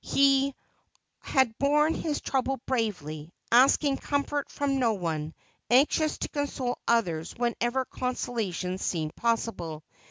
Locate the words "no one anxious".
4.79-6.17